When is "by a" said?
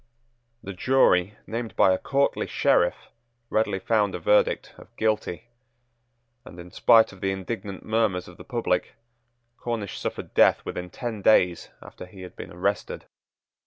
1.75-1.99